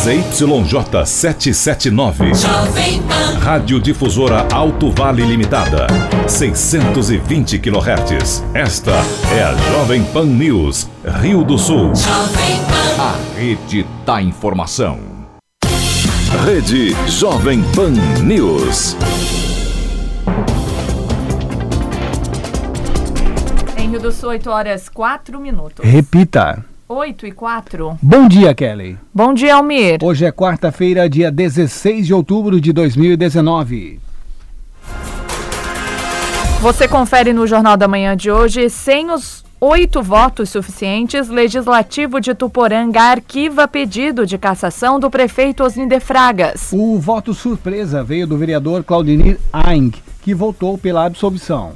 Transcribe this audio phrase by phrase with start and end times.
[0.00, 2.32] ZYJ 779.
[3.38, 5.86] Rádio Difusora Alto Vale Limitada.
[6.26, 8.42] 620 kHz.
[8.54, 8.92] Esta
[9.30, 10.88] é a Jovem Pan News,
[11.20, 11.92] Rio do Sul.
[12.98, 15.00] A rede da informação.
[16.46, 17.92] Rede Jovem Pan
[18.22, 18.96] News.
[23.76, 25.84] Em Rio do Sul, 8 horas 4 minutos.
[25.84, 26.69] Repita.
[26.92, 27.98] 8 e 4.
[28.02, 28.98] Bom dia, Kelly.
[29.14, 29.98] Bom dia, Almir.
[30.02, 34.00] Hoje é quarta-feira, dia 16 de outubro de 2019.
[36.60, 42.34] Você confere no Jornal da Manhã de hoje, sem os oito votos suficientes, Legislativo de
[42.34, 46.70] Tuporanga arquiva pedido de cassação do prefeito Osnide Fragas.
[46.72, 51.74] O voto surpresa veio do vereador Claudinir Aing, que votou pela absolvição.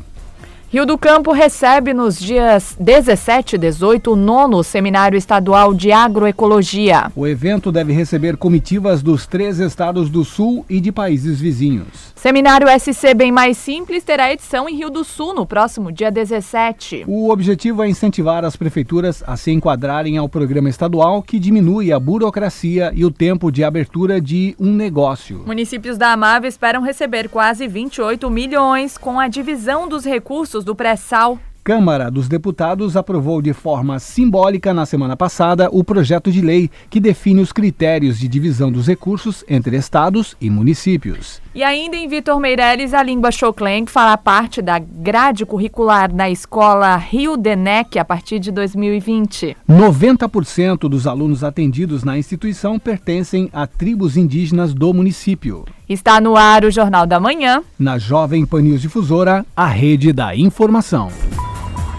[0.75, 7.13] Rio do Campo recebe nos dias 17 e 18 o nono Seminário Estadual de Agroecologia.
[7.15, 12.13] O evento deve receber comitivas dos três estados do Sul e de países vizinhos.
[12.17, 17.05] Seminário SC Bem Mais Simples terá edição em Rio do Sul no próximo dia 17.
[17.07, 22.01] O objetivo é incentivar as prefeituras a se enquadrarem ao programa estadual que diminui a
[22.01, 25.45] burocracia e o tempo de abertura de um negócio.
[25.47, 31.39] Municípios da Amava esperam receber quase 28 milhões com a divisão dos recursos do pré-sal.
[31.65, 37.01] Câmara dos Deputados aprovou de forma simbólica na semana passada o projeto de lei que
[37.01, 41.41] define os critérios de divisão dos recursos entre estados e municípios.
[41.55, 46.97] E ainda em Vitor Meireles, a língua que fará parte da grade curricular na escola
[46.97, 49.57] Rio Denec a partir de 2020.
[49.67, 55.65] 90% dos alunos atendidos na instituição pertencem a tribos indígenas do município.
[55.95, 57.63] Está no ar o Jornal da Manhã.
[57.79, 61.09] Na Jovem Pan News Difusora, a rede da informação.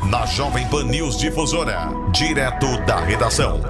[0.09, 3.61] Na Jovem Pan News Difusora, direto da redação.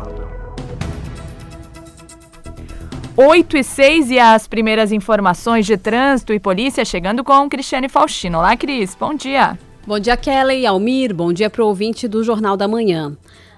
[3.16, 8.40] 8 e 6 e as primeiras informações de trânsito e polícia chegando com Cristiane Faustino.
[8.40, 8.98] Olá, Cris.
[9.00, 9.60] Bom dia.
[9.86, 11.14] Bom dia, Kelly, Almir.
[11.14, 13.16] Bom dia para o ouvinte do Jornal da Manhã.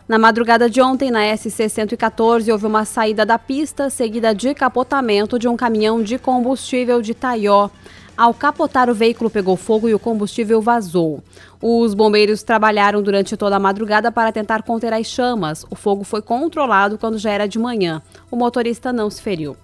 [0.08, 5.38] Na madrugada de ontem, na SC 114, houve uma saída da pista seguida de capotamento
[5.38, 7.70] de um caminhão de combustível de Taió.
[8.16, 11.22] Ao capotar, o veículo pegou fogo e o combustível vazou.
[11.62, 15.66] Os bombeiros trabalharam durante toda a madrugada para tentar conter as chamas.
[15.70, 18.02] O fogo foi controlado quando já era de manhã.
[18.32, 19.58] O motorista não se feriu.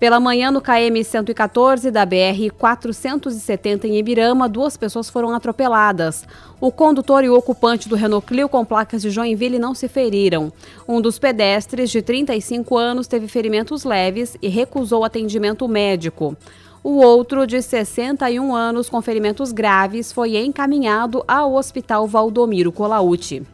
[0.00, 6.24] Pela manhã, no KM 114 da BR 470 em Ibirama, duas pessoas foram atropeladas.
[6.58, 10.50] O condutor e o ocupante do Renault Clio com placas de Joinville não se feriram.
[10.88, 16.34] Um dos pedestres, de 35 anos, teve ferimentos leves e recusou atendimento médico.
[16.82, 23.46] O outro, de 61 anos, com ferimentos graves, foi encaminhado ao Hospital Valdomiro Colauti.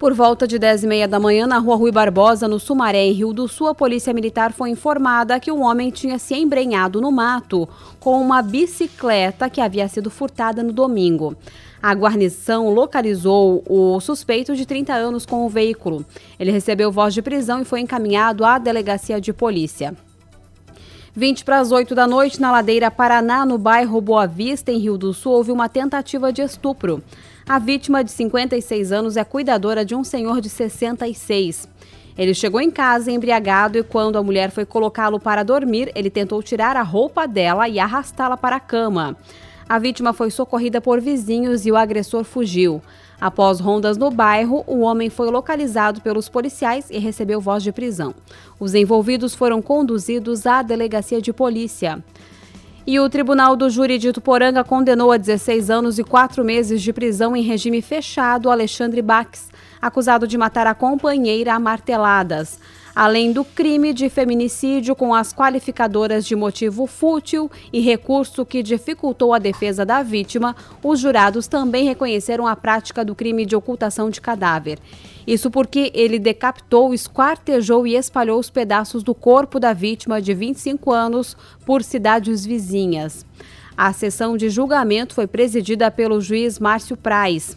[0.00, 3.12] Por volta de 10 e meia da manhã, na rua Rui Barbosa, no Sumaré, em
[3.12, 7.12] Rio do Sul, a polícia militar foi informada que um homem tinha se embrenhado no
[7.12, 7.68] mato
[8.00, 11.36] com uma bicicleta que havia sido furtada no domingo.
[11.82, 16.02] A guarnição localizou o suspeito de 30 anos com o veículo.
[16.38, 19.94] Ele recebeu voz de prisão e foi encaminhado à delegacia de polícia.
[21.20, 24.96] 20 para as 8 da noite, na Ladeira Paraná, no bairro Boa Vista, em Rio
[24.96, 27.02] do Sul, houve uma tentativa de estupro.
[27.46, 31.68] A vítima, de 56 anos, é cuidadora de um senhor de 66.
[32.16, 36.42] Ele chegou em casa embriagado e, quando a mulher foi colocá-lo para dormir, ele tentou
[36.42, 39.14] tirar a roupa dela e arrastá-la para a cama.
[39.68, 42.80] A vítima foi socorrida por vizinhos e o agressor fugiu.
[43.20, 48.14] Após rondas no bairro, o homem foi localizado pelos policiais e recebeu voz de prisão.
[48.58, 52.02] Os envolvidos foram conduzidos à delegacia de polícia.
[52.86, 54.10] E o Tribunal do Júri de
[54.66, 59.50] condenou a 16 anos e 4 meses de prisão em regime fechado Alexandre Bax,
[59.82, 62.58] acusado de matar a companheira a marteladas
[62.94, 69.32] além do crime de feminicídio com as qualificadoras de motivo fútil e recurso que dificultou
[69.32, 74.20] a defesa da vítima, os jurados também reconheceram a prática do crime de ocultação de
[74.20, 74.78] cadáver.
[75.26, 80.90] Isso porque ele decapitou, esquartejou e espalhou os pedaços do corpo da vítima de 25
[80.90, 83.24] anos por cidades vizinhas.
[83.76, 87.56] A sessão de julgamento foi presidida pelo juiz Márcio Praz.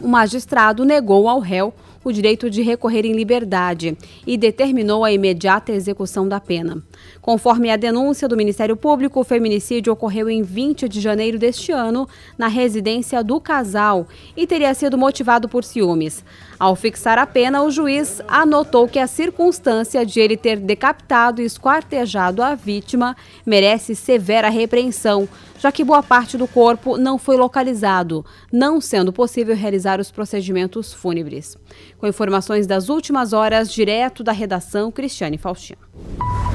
[0.00, 3.96] O magistrado negou ao réu o direito de recorrer em liberdade
[4.26, 6.82] e determinou a imediata execução da pena.
[7.20, 12.08] Conforme a denúncia do Ministério Público, o feminicídio ocorreu em 20 de janeiro deste ano,
[12.36, 14.06] na residência do casal,
[14.36, 16.24] e teria sido motivado por ciúmes.
[16.62, 21.44] Ao fixar a pena, o juiz anotou que a circunstância de ele ter decapitado e
[21.44, 25.28] esquartejado a vítima merece severa repreensão,
[25.58, 30.92] já que boa parte do corpo não foi localizado, não sendo possível realizar os procedimentos
[30.92, 31.58] fúnebres.
[31.98, 35.80] Com informações das últimas horas, direto da redação, Cristiane Faustino.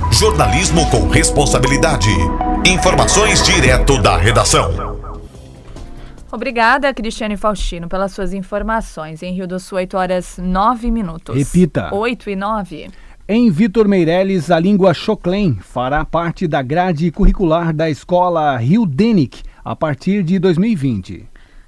[0.10, 2.08] Jornalismo com responsabilidade.
[2.66, 4.97] Informações direto da redação.
[6.32, 9.24] Obrigada, Cristiane Faustino, pelas suas informações.
[9.24, 11.36] Em Rio do Sul, 8 horas 9 minutos.
[11.36, 11.94] Repita.
[11.94, 12.90] 8 e 9.
[13.30, 19.44] Em Vitor Meirelles, a língua Choclen fará parte da grade curricular da escola Rio Denic
[19.64, 21.28] a partir de 2020.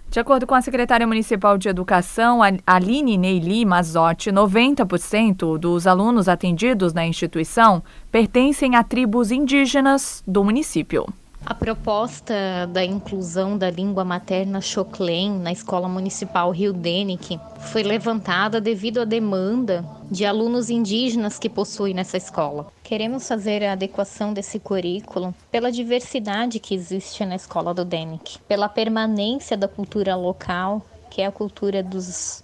[0.09, 6.93] De acordo com a secretária municipal de Educação, Aline Neili Mazotti, 90% dos alunos atendidos
[6.93, 11.05] na instituição pertencem a tribos indígenas do município.
[11.49, 17.39] A proposta da inclusão da língua materna Choclen na Escola Municipal Rio Denic
[17.71, 22.67] foi levantada devido à demanda de alunos indígenas que possuem nessa escola.
[22.83, 28.69] Queremos fazer a adequação desse currículo pela diversidade que existe na escola do Denic, pela
[28.69, 32.43] permanência da cultura local, que é a cultura dos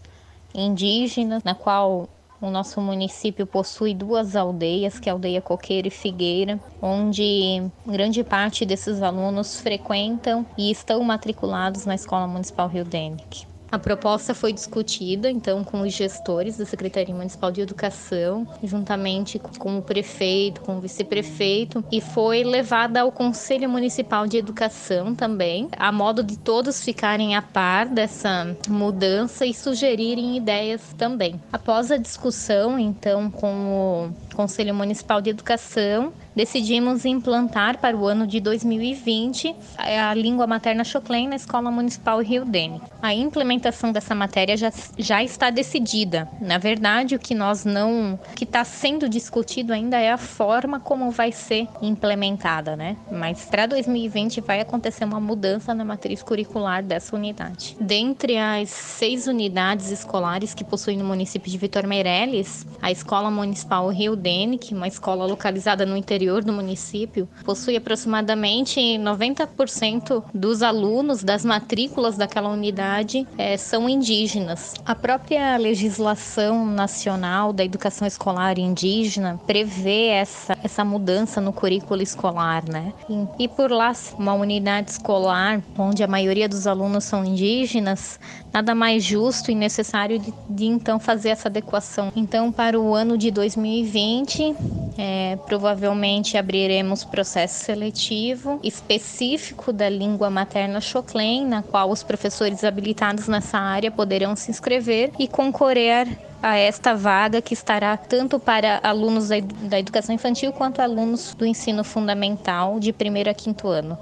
[0.51, 2.09] indígenas, na qual
[2.41, 8.23] o nosso município possui duas aldeias, que é a aldeia Coqueiro e Figueira, onde grande
[8.23, 13.54] parte desses alunos frequentam e estão matriculados na Escola Municipal Rio Denic.
[13.71, 19.77] A proposta foi discutida, então, com os gestores da Secretaria Municipal de Educação, juntamente com
[19.77, 25.91] o prefeito, com o vice-prefeito, e foi levada ao Conselho Municipal de Educação também, a
[25.91, 31.41] modo de todos ficarem a par dessa mudança e sugerirem ideias também.
[31.51, 38.27] Após a discussão, então, com o Conselho Municipal de Educação, decidimos implantar para o ano
[38.27, 42.81] de 2020 a língua materna Choclen na Escola Municipal Rio Dene.
[43.01, 46.27] A implementação dessa matéria já, já está decidida.
[46.41, 51.09] Na verdade, o que nós não, que está sendo discutido ainda é a forma como
[51.11, 52.97] vai ser implementada, né?
[53.11, 57.77] Mas para 2020 vai acontecer uma mudança na matriz curricular dessa unidade.
[57.79, 63.87] Dentre as seis unidades escolares que possuem no município de Vitor Meireles, a Escola Municipal
[63.89, 70.23] Rio Dene, que é uma escola localizada no interior interior do município possui aproximadamente 90%
[70.33, 74.73] dos alunos das matrículas daquela unidade é, são indígenas.
[74.85, 82.63] A própria legislação nacional da educação escolar indígena prevê essa, essa mudança no currículo escolar,
[82.67, 82.91] né?
[83.07, 88.19] E, e por lá, uma unidade escolar onde a maioria dos alunos são indígenas,
[88.51, 92.11] nada mais justo e necessário de, de então fazer essa adequação.
[92.15, 94.55] Então, para o ano de 2020,
[94.97, 103.27] é, provavelmente abriremos processo seletivo específico da língua materna Choclen, na qual os professores habilitados
[103.27, 106.07] nessa área poderão se inscrever e concorrer
[106.41, 111.83] a esta vaga que estará tanto para alunos da educação infantil quanto alunos do ensino
[111.83, 113.97] fundamental de primeiro a quinto ano.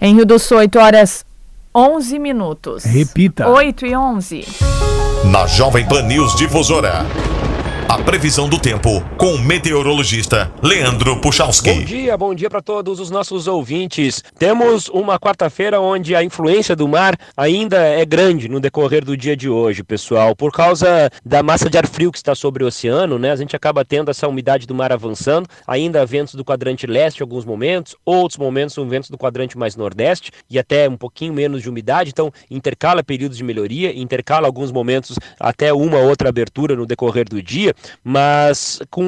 [0.00, 1.24] Em Rio do Sul, 8 horas
[1.74, 2.84] 11 minutos.
[2.84, 3.48] Repita.
[3.48, 4.46] 8 e 11.
[5.30, 7.04] Na Jovem Pan News Difusora.
[7.90, 11.72] A previsão do tempo com o meteorologista Leandro Puchalski.
[11.72, 14.22] Bom dia, bom dia para todos os nossos ouvintes.
[14.38, 19.36] Temos uma quarta-feira onde a influência do mar ainda é grande no decorrer do dia
[19.36, 20.36] de hoje, pessoal.
[20.36, 23.32] Por causa da massa de ar frio que está sobre o oceano, né?
[23.32, 27.22] A gente acaba tendo essa umidade do mar avançando, ainda ventos do quadrante leste em
[27.24, 31.60] alguns momentos, outros momentos são ventos do quadrante mais nordeste e até um pouquinho menos
[31.60, 36.86] de umidade, então intercala períodos de melhoria, intercala alguns momentos até uma outra abertura no
[36.86, 39.04] decorrer do dia mas com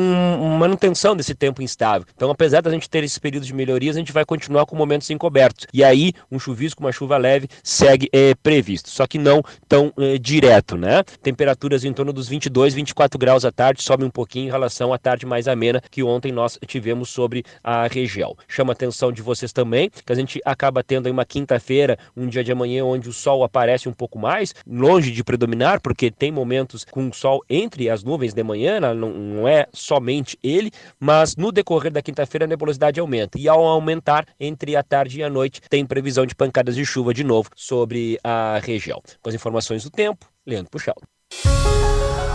[0.58, 2.06] manutenção desse tempo instável.
[2.14, 5.10] Então, apesar da gente ter esses períodos de melhorias, a gente vai continuar com momentos
[5.10, 5.66] encobertos.
[5.72, 10.18] E aí, um chuvisco, uma chuva leve segue é, previsto, só que não tão é,
[10.18, 11.02] direto, né?
[11.22, 14.98] Temperaturas em torno dos 22, 24 graus à tarde, sobe um pouquinho em relação à
[14.98, 18.36] tarde mais amena que ontem nós tivemos sobre a região.
[18.48, 22.26] Chama a atenção de vocês também que a gente acaba tendo aí uma quinta-feira, um
[22.26, 26.30] dia de amanhã onde o sol aparece um pouco mais, longe de predominar, porque tem
[26.30, 30.70] momentos com o sol entre as nuvens de manhã manhã, não, não é somente ele,
[31.00, 33.38] mas no decorrer da quinta-feira a nebulosidade aumenta.
[33.38, 37.12] E ao aumentar entre a tarde e a noite, tem previsão de pancadas de chuva
[37.12, 39.02] de novo sobre a região.
[39.20, 40.96] Com as informações do tempo, Leandro Puxal.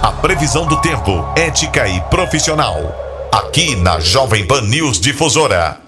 [0.01, 2.75] A previsão do tempo, ética e profissional.
[3.31, 5.79] Aqui na Jovem Pan News Difusora.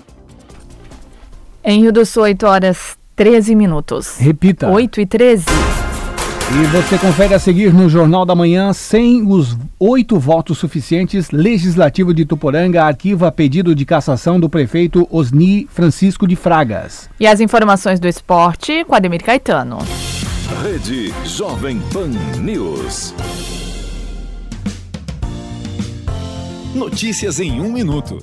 [1.64, 4.18] Em Rio do Sul, 8 horas 13 minutos.
[4.18, 4.70] Repita.
[4.70, 5.46] 8 e 13.
[6.52, 12.12] E você confere a seguir no Jornal da Manhã, sem os oito votos suficientes, Legislativo
[12.12, 17.08] de Tuporanga arquiva pedido de cassação do prefeito Osni Francisco de Fragas.
[17.20, 19.78] E as informações do esporte com Ademir Caetano.
[20.64, 22.10] Rede Jovem Pan
[22.42, 23.14] News.
[26.74, 28.18] Notícias em um minuto.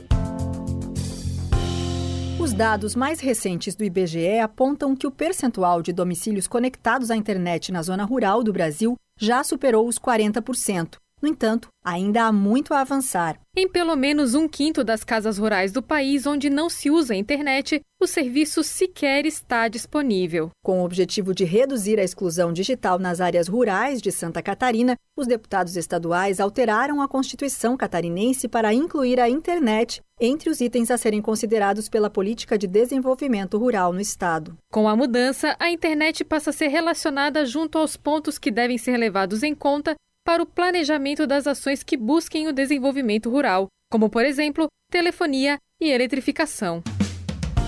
[2.57, 7.71] Os dados mais recentes do IBGE apontam que o percentual de domicílios conectados à internet
[7.71, 10.97] na zona rural do Brasil já superou os 40%.
[11.27, 13.37] No entanto, ainda há muito a avançar.
[13.57, 17.17] Em pelo menos um quinto das casas rurais do país onde não se usa a
[17.17, 20.51] internet, o serviço sequer está disponível.
[20.63, 25.27] Com o objetivo de reduzir a exclusão digital nas áreas rurais de Santa Catarina, os
[25.27, 31.21] deputados estaduais alteraram a Constituição catarinense para incluir a internet entre os itens a serem
[31.21, 34.57] considerados pela política de desenvolvimento rural no estado.
[34.71, 38.97] Com a mudança, a internet passa a ser relacionada junto aos pontos que devem ser
[38.97, 44.25] levados em conta para o planejamento das ações que busquem o desenvolvimento rural, como, por
[44.25, 46.83] exemplo, telefonia e eletrificação.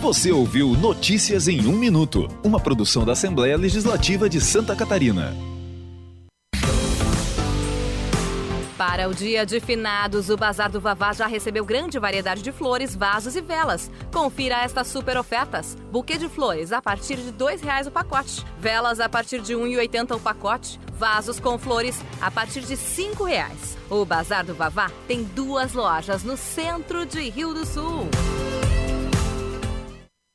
[0.00, 5.32] Você ouviu Notícias em um Minuto, uma produção da Assembleia Legislativa de Santa Catarina.
[8.78, 12.94] Para o dia de finados, o Bazar do Vavá já recebeu grande variedade de flores,
[12.94, 13.90] vasos e velas.
[14.12, 15.76] Confira estas super ofertas.
[15.90, 18.46] Buquê de flores a partir de R$ reais o pacote.
[18.60, 20.78] Velas a partir de R$ 1,80 o pacote.
[20.92, 23.76] Vasos com flores a partir de R$ reais.
[23.90, 28.08] O Bazar do Vavá tem duas lojas no centro de Rio do Sul.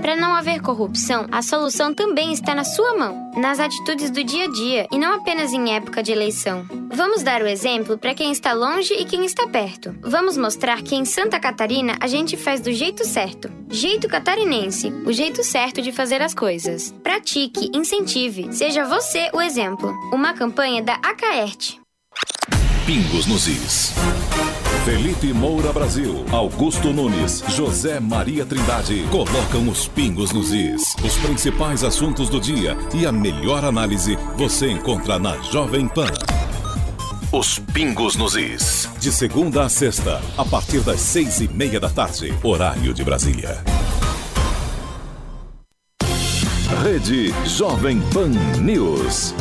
[0.00, 4.44] Para não haver corrupção, a solução também está na sua mão, nas atitudes do dia
[4.44, 6.66] a dia e não apenas em época de eleição.
[6.90, 9.94] Vamos dar o exemplo para quem está longe e quem está perto.
[10.00, 13.50] Vamos mostrar que em Santa Catarina a gente faz do jeito certo.
[13.68, 16.94] Jeito catarinense, o jeito certo de fazer as coisas.
[17.02, 19.92] Pratique, incentive, seja você o exemplo.
[20.12, 21.80] Uma campanha da Acaerte.
[22.86, 23.92] Pingos nos Is.
[24.88, 30.96] Felipe Moura Brasil, Augusto Nunes, José Maria Trindade colocam os pingos nos is.
[31.04, 36.08] Os principais assuntos do dia e a melhor análise você encontra na Jovem Pan.
[37.30, 38.88] Os Pingos nos Is.
[38.98, 43.62] De segunda a sexta, a partir das seis e meia da tarde, horário de Brasília.
[46.82, 49.34] Rede Jovem Pan News.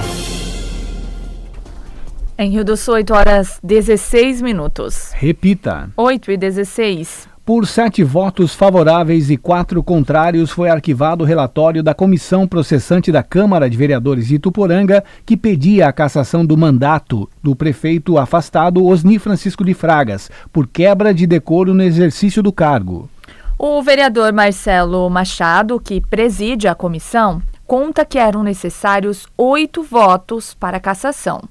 [2.39, 5.11] Em Rio do Sul, 8 horas 16 minutos.
[5.15, 5.89] Repita.
[5.97, 7.27] 8 e 16.
[7.43, 13.23] Por sete votos favoráveis e quatro contrários, foi arquivado o relatório da comissão processante da
[13.23, 19.17] Câmara de Vereadores de Ituporanga, que pedia a cassação do mandato do prefeito afastado Osni
[19.17, 23.09] Francisco de Fragas, por quebra de decoro no exercício do cargo.
[23.57, 30.77] O vereador Marcelo Machado, que preside a comissão, conta que eram necessários oito votos para
[30.77, 31.41] a cassação.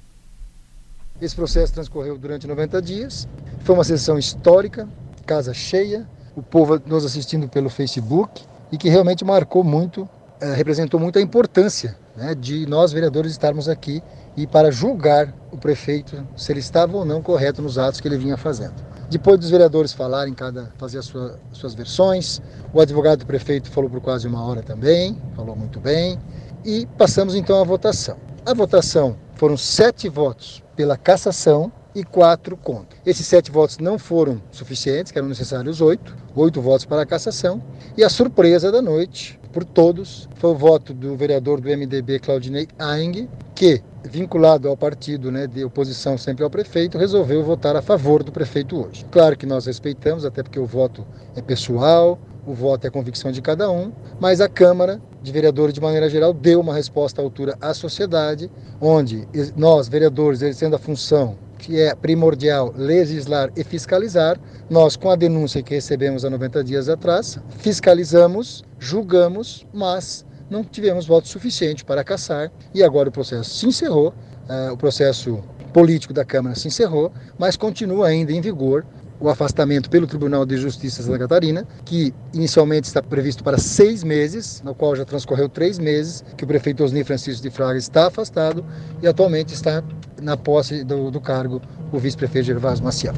[1.21, 3.27] Esse processo transcorreu durante 90 dias,
[3.61, 4.87] foi uma sessão histórica,
[5.25, 6.07] casa cheia,
[6.37, 10.07] o povo nos assistindo pelo Facebook e que realmente marcou muito,
[10.39, 14.03] é, representou muito a importância né, de nós vereadores estarmos aqui
[14.37, 18.19] e para julgar o prefeito se ele estava ou não correto nos atos que ele
[18.19, 18.75] vinha fazendo.
[19.09, 22.43] Depois dos vereadores falarem, cada fazer as sua, suas versões,
[22.75, 26.19] o advogado do prefeito falou por quase uma hora também, falou muito bem,
[26.63, 28.19] e passamos então à votação.
[28.45, 32.99] A votação foram sete votos pela cassação e quatro contra.
[33.07, 37.63] Esses sete votos não foram suficientes, que eram necessários oito, oito votos para a cassação.
[37.97, 42.69] E a surpresa da noite, por todos, foi o voto do vereador do MDB, Claudinei
[42.79, 48.23] Aing, que, vinculado ao partido né, de oposição sempre ao prefeito, resolveu votar a favor
[48.23, 49.07] do prefeito hoje.
[49.11, 53.33] Claro que nós respeitamos, até porque o voto é pessoal, o voto é a convicção
[53.33, 57.25] de cada um, mas a Câmara de Vereadores, de maneira geral, deu uma resposta à
[57.25, 58.51] altura à sociedade,
[58.81, 59.27] onde
[59.57, 64.39] nós, vereadores, exercendo a função que é primordial legislar e fiscalizar.
[64.71, 71.07] Nós, com a denúncia que recebemos há 90 dias atrás, fiscalizamos, julgamos, mas não tivemos
[71.07, 74.15] voto suficiente para caçar e agora o processo se encerrou,
[74.49, 78.85] uh, o processo político da Câmara se encerrou, mas continua ainda em vigor
[79.21, 84.03] o afastamento pelo Tribunal de Justiça de Santa Catarina, que inicialmente está previsto para seis
[84.03, 88.07] meses, no qual já transcorreu três meses, que o prefeito Osni Francisco de Fraga está
[88.07, 88.65] afastado
[89.03, 89.83] e atualmente está
[90.21, 91.61] na posse do, do cargo
[91.93, 93.15] o vice-prefeito Gervásio Maciel.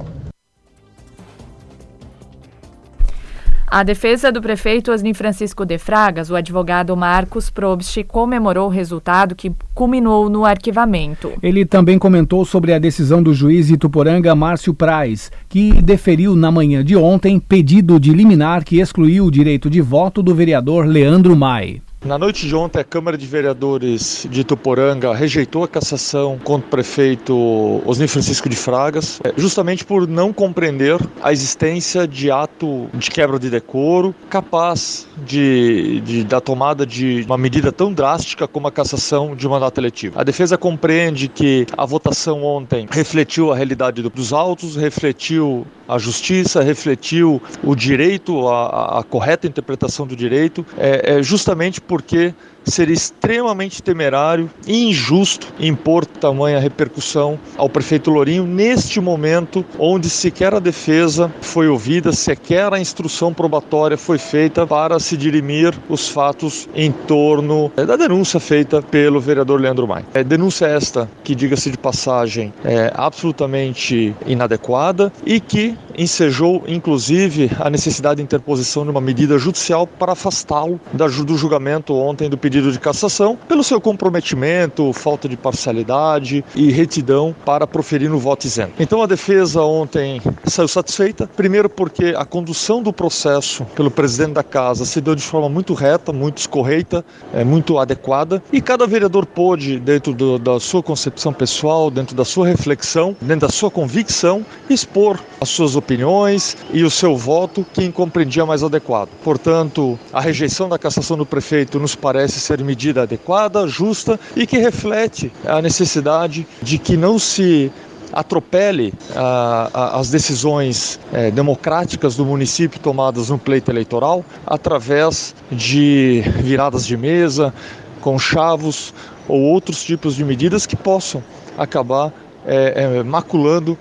[3.71, 9.35] A defesa do prefeito Osni Francisco de Fragas, o advogado Marcos Probst, comemorou o resultado
[9.35, 11.33] que culminou no arquivamento.
[11.43, 16.83] Ele também comentou sobre a decisão do juiz Ituporanga Márcio Praz, que deferiu na manhã
[16.83, 21.83] de ontem pedido de liminar que excluiu o direito de voto do vereador Leandro Mai.
[22.05, 26.71] Na noite de ontem, a Câmara de Vereadores de Tuporanga rejeitou a cassação contra o
[26.71, 33.11] prefeito Osni Francisco de Fragas, é, justamente por não compreender a existência de ato de
[33.11, 38.73] quebra de decoro capaz de, de, da tomada de uma medida tão drástica como a
[38.73, 40.21] cassação de um mandato eletivo.
[40.21, 46.63] A defesa compreende que a votação ontem refletiu a realidade dos autos, refletiu a justiça,
[46.63, 52.35] refletiu o direito, a, a correta interpretação do direito, é, é justamente porque
[52.65, 60.55] seria extremamente temerário e injusto impor tamanha repercussão ao prefeito Lourinho neste momento onde sequer
[60.55, 66.69] a defesa foi ouvida, sequer a instrução probatória foi feita para se dirimir os fatos
[66.75, 70.05] em torno é, da denúncia feita pelo vereador Leandro Mai.
[70.15, 77.69] É, denúncia esta que, diga-se de passagem, é absolutamente inadequada e que ensejou, inclusive, a
[77.71, 82.73] necessidade de interposição de uma medida judicial para afastá-lo do julgamento ontem do pedido pedido
[82.73, 88.73] de cassação pelo seu comprometimento, falta de parcialidade e retidão para proferir no voto isento.
[88.81, 94.43] Então a defesa ontem saiu satisfeita, primeiro porque a condução do processo pelo presidente da
[94.43, 99.27] casa se deu de forma muito reta, muito escorreita, é, muito adequada e cada vereador
[99.27, 104.43] pôde, dentro do, da sua concepção pessoal, dentro da sua reflexão, dentro da sua convicção,
[104.71, 109.11] expor as suas opiniões e o seu voto que compreendia mais adequado.
[109.23, 114.59] Portanto, a rejeição da cassação do prefeito nos parece ser medida adequada, justa e que
[114.59, 117.71] reflete a necessidade de que não se
[118.13, 126.87] atropele ah, as decisões eh, democráticas do município tomadas no pleito eleitoral através de viradas
[126.87, 127.53] de mesa,
[128.01, 128.95] conchavos
[129.27, 131.23] ou outros tipos de medidas que possam
[131.57, 132.13] acabar
[132.47, 133.77] eh, eh, maculando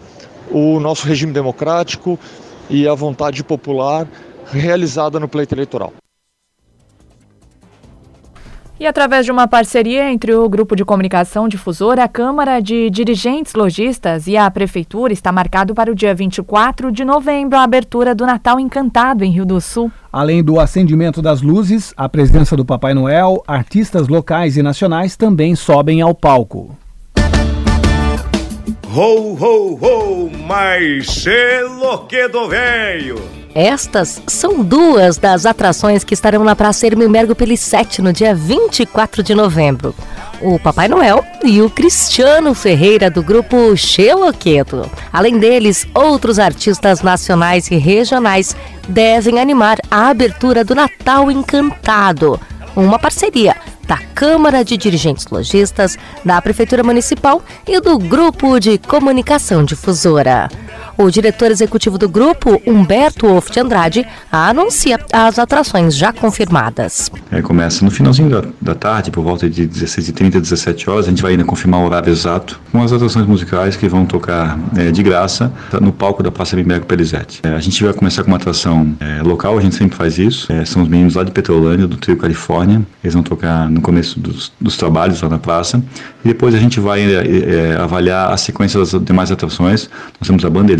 [0.52, 2.20] o nosso regime democrático
[2.70, 4.08] e a vontade popular
[4.52, 5.94] realizada no pleito eleitoral.
[8.80, 13.56] E através de uma parceria entre o Grupo de Comunicação Difusora, a Câmara de Dirigentes
[13.56, 18.24] Logistas e a Prefeitura está marcado para o dia 24 de novembro a abertura do
[18.24, 19.92] Natal Encantado em Rio do Sul.
[20.14, 25.56] Além do acendimento das luzes, a presença do Papai Noel, artistas locais e nacionais também
[25.56, 26.78] sobem ao palco.
[28.94, 33.47] Ho, ho, ho, mas selo que do veio!
[33.60, 39.34] Estas são duas das atrações que estarão na Praça Hermilmergo Pelissete no dia 24 de
[39.34, 39.96] novembro.
[40.40, 44.88] O Papai Noel e o Cristiano Ferreira do grupo Xeloqueto.
[45.12, 48.56] Além deles, outros artistas nacionais e regionais
[48.88, 52.40] devem animar a abertura do Natal Encantado,
[52.76, 53.56] uma parceria
[53.88, 60.48] da Câmara de Dirigentes Logistas, da Prefeitura Municipal e do Grupo de Comunicação Difusora.
[60.98, 67.12] O diretor executivo do grupo, Humberto Wolff de Andrade, anuncia as atrações já confirmadas.
[67.32, 71.06] É, começa no finalzinho da, da, tarde, por volta de 16h30, 17 horas.
[71.06, 74.58] A gente vai ainda confirmar o horário exato com as atrações musicais que vão tocar
[74.76, 77.42] é, de graça no palco da Praça Bimbergo Pelizete.
[77.44, 80.52] É, a gente vai começar com uma atração é, local, a gente sempre faz isso.
[80.52, 82.82] É, são os meninos lá de Petrolândia, do Trio Califórnia.
[83.04, 85.84] Eles vão tocar no começo dos, dos trabalhos lá na praça.
[86.26, 89.90] E depois a gente vai é, avaliar a sequência das demais atrações.
[90.20, 90.74] Nós temos a banda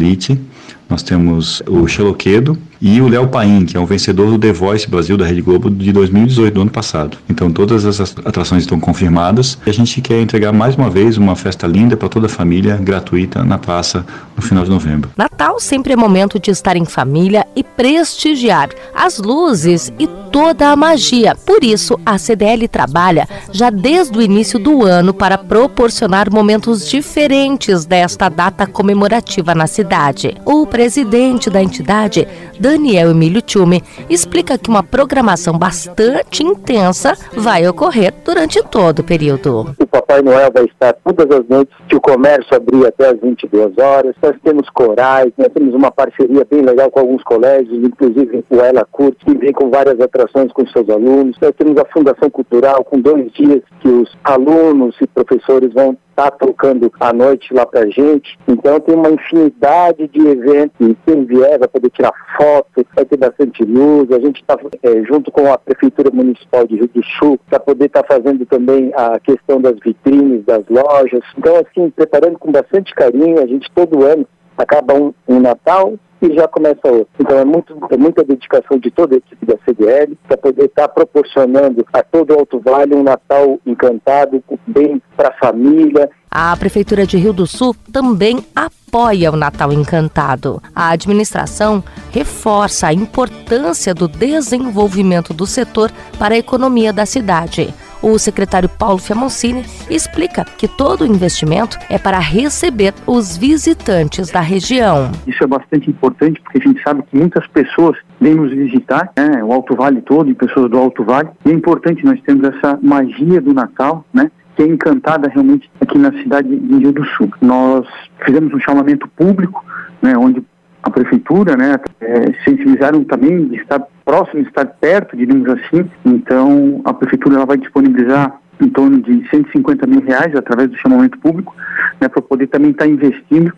[0.90, 4.90] Nós temos o Xeloquedo e o Léo Paim, que é o vencedor do The Voice
[4.90, 7.18] Brasil da Rede Globo de 2018, do ano passado.
[7.30, 11.36] Então todas as atrações estão confirmadas e a gente quer entregar mais uma vez uma
[11.36, 15.10] festa linda para toda a família, gratuita, na praça no final de novembro.
[15.18, 20.76] Natal sempre é momento de estar em família e prestigiar as luzes e toda a
[20.76, 21.36] magia.
[21.36, 27.86] Por isso, a CDL trabalha já desde o início do ano para proporcionar momentos diferentes
[27.86, 30.36] desta data comemorativa na cidade.
[30.46, 32.28] O presidente da entidade,
[32.68, 39.74] Daniel Emílio Tchume, explica que uma programação bastante intensa vai ocorrer durante todo o período.
[39.80, 43.78] O Papai Noel vai estar todas as noites que o comércio abrir até as 22
[43.78, 44.14] horas.
[44.22, 48.86] Nós temos corais, nós temos uma parceria bem legal com alguns colégios, inclusive o Ela
[48.92, 51.38] Curte, que vem com várias atrações com seus alunos.
[51.42, 56.30] Nós temos a Fundação Cultural com dois dias que os alunos e professores vão estar
[56.30, 58.38] tá tocando à noite lá pra gente.
[58.46, 60.96] Então tem uma infinidade de eventos.
[61.06, 64.12] Quem vier vai poder tirar foto, vai ter bastante luz.
[64.12, 67.86] A gente está é, junto com a Prefeitura Municipal de Rio do Sul para poder
[67.86, 71.22] estar tá fazendo também a questão das vitrines das lojas.
[71.38, 76.34] Então, assim, preparando com bastante carinho, a gente todo ano acaba um, um Natal e
[76.34, 77.08] já começa outro.
[77.20, 80.88] Então é, muito, é muita dedicação de toda a equipe da CDL para poder estar
[80.88, 86.10] tá proporcionando a todo o Alto Vale um Natal encantado, bem para a família.
[86.30, 90.62] A Prefeitura de Rio do Sul também apoia o Natal Encantado.
[90.76, 97.74] A administração reforça a importância do desenvolvimento do setor para a economia da cidade.
[98.02, 104.40] O secretário Paulo Fiamoncini explica que todo o investimento é para receber os visitantes da
[104.40, 105.12] região.
[105.26, 109.44] Isso é bastante importante porque a gente sabe que muitas pessoas vêm nos visitar, né,
[109.44, 111.30] o Alto Vale todo e pessoas do Alto Vale.
[111.46, 114.32] E é importante nós temos essa magia do Natal, né?
[114.56, 117.32] que é encantada realmente aqui na cidade de Rio do Sul.
[117.40, 117.86] Nós
[118.26, 119.64] fizemos um chamamento público,
[120.02, 120.44] né, onde
[120.84, 125.90] a prefeitura, né, é, sensibilizaram também de estar próximo, de estar perto, digamos assim.
[126.06, 131.18] Então, a prefeitura ela vai disponibilizar em torno de 150 mil reais através do chamamento
[131.20, 131.56] público,
[132.00, 133.54] né, para poder também estar investindo,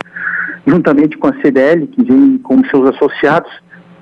[0.65, 3.51] juntamente com a CDL, que vem com seus associados,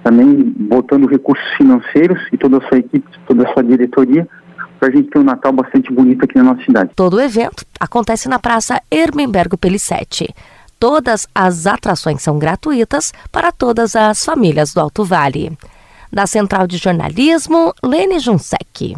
[0.04, 4.28] também botando recursos financeiros e toda a sua equipe, toda a sua diretoria,
[4.80, 6.92] para a gente ter um Natal bastante bonito aqui na nossa cidade.
[6.96, 10.34] Todo o evento acontece na Praça Hermenbergo Pelissete.
[10.80, 15.58] Todas as atrações são gratuitas para todas as famílias do Alto Vale.
[16.12, 18.96] Da Central de Jornalismo, Lene Junsec.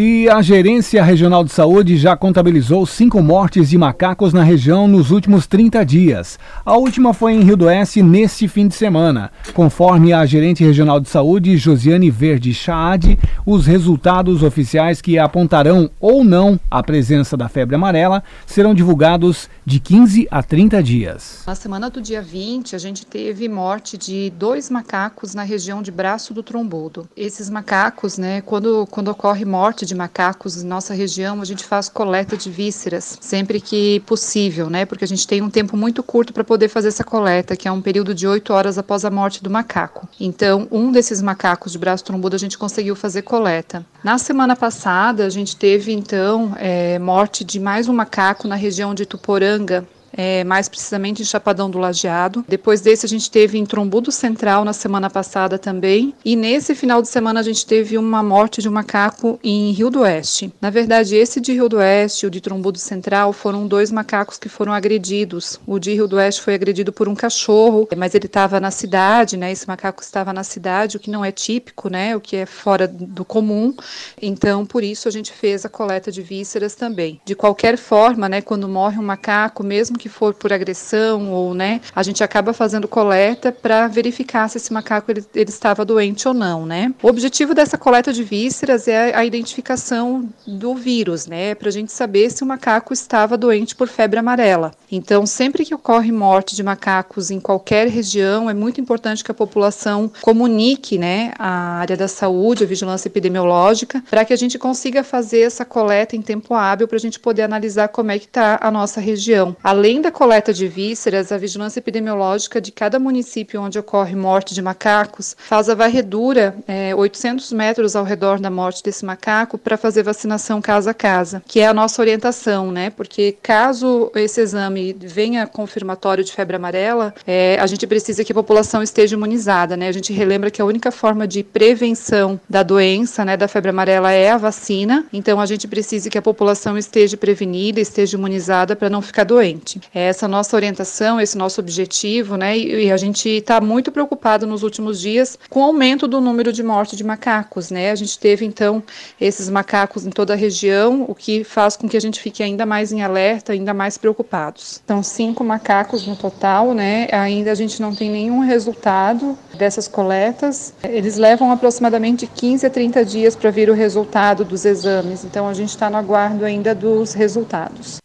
[0.00, 5.10] E a Gerência Regional de Saúde já contabilizou cinco mortes de macacos na região nos
[5.10, 6.38] últimos 30 dias.
[6.64, 9.32] A última foi em Rio do Oeste neste fim de semana.
[9.52, 16.22] Conforme a gerente regional de saúde, Josiane Verde Chaad, os resultados oficiais que apontarão ou
[16.22, 21.42] não a presença da febre amarela serão divulgados de 15 a 30 dias.
[21.44, 25.90] Na semana do dia 20, a gente teve morte de dois macacos na região de
[25.90, 27.08] Braço do Trombudo.
[27.16, 31.88] Esses macacos, né, quando, quando ocorre morte de macacos em nossa região, a gente faz
[31.88, 34.84] coleta de vísceras sempre que possível, né?
[34.84, 37.72] Porque a gente tem um tempo muito curto para poder fazer essa coleta, que é
[37.72, 40.08] um período de oito horas após a morte do macaco.
[40.20, 43.84] Então, um desses macacos de braço trombudo a gente conseguiu fazer coleta.
[44.04, 48.94] Na semana passada, a gente teve então é, morte de mais um macaco na região
[48.94, 52.44] de Tuporanga, é, mais precisamente em Chapadão do Lajeado.
[52.48, 56.14] Depois desse, a gente teve em Trombudo Central na semana passada também.
[56.24, 59.90] E nesse final de semana, a gente teve uma morte de um macaco em Rio
[59.90, 60.52] do Oeste.
[60.60, 64.38] Na verdade, esse de Rio do Oeste e o de Trombudo Central foram dois macacos
[64.38, 65.60] que foram agredidos.
[65.66, 69.36] O de Rio do Oeste foi agredido por um cachorro, mas ele estava na cidade,
[69.36, 69.52] né?
[69.52, 72.16] Esse macaco estava na cidade, o que não é típico, né?
[72.16, 73.74] O que é fora do comum.
[74.20, 77.20] Então, por isso, a gente fez a coleta de vísceras também.
[77.24, 78.40] De qualquer forma, né?
[78.40, 82.88] Quando morre um macaco, mesmo que for por agressão ou, né, a gente acaba fazendo
[82.88, 86.92] coleta para verificar se esse macaco ele, ele, estava doente ou não, né.
[87.02, 91.92] O objetivo dessa coleta de vísceras é a identificação do vírus, né, para a gente
[91.92, 94.72] saber se o macaco estava doente por febre amarela.
[94.90, 99.34] Então, sempre que ocorre morte de macacos em qualquer região, é muito importante que a
[99.34, 105.04] população comunique, né, a área da saúde, a vigilância epidemiológica, para que a gente consiga
[105.04, 108.58] fazer essa coleta em tempo hábil para a gente poder analisar como é que está
[108.60, 109.56] a nossa região.
[109.62, 114.52] Além Além da coleta de vísceras, a vigilância epidemiológica de cada município onde ocorre morte
[114.52, 119.78] de macacos faz a varredura é, 800 metros ao redor da morte desse macaco para
[119.78, 122.90] fazer vacinação casa a casa, que é a nossa orientação, né?
[122.90, 128.34] Porque caso esse exame venha confirmatório de febre amarela, é, a gente precisa que a
[128.34, 129.88] população esteja imunizada, né?
[129.88, 134.12] A gente relembra que a única forma de prevenção da doença, né, da febre amarela
[134.12, 138.90] é a vacina, então a gente precisa que a população esteja prevenida, esteja imunizada para
[138.90, 139.77] não ficar doente.
[139.94, 142.56] É essa nossa orientação, esse nosso objetivo, né?
[142.56, 146.52] E, e a gente está muito preocupado nos últimos dias com o aumento do número
[146.52, 147.90] de mortes de macacos, né?
[147.90, 148.82] A gente teve então
[149.20, 152.64] esses macacos em toda a região, o que faz com que a gente fique ainda
[152.64, 154.82] mais em alerta, ainda mais preocupados.
[154.86, 157.08] São cinco macacos no total, né?
[157.12, 160.72] Ainda a gente não tem nenhum resultado dessas coletas.
[160.82, 165.54] Eles levam aproximadamente 15 a 30 dias para vir o resultado dos exames, então a
[165.54, 167.98] gente está no aguardo ainda dos resultados.